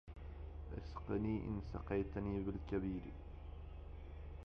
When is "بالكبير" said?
2.43-3.13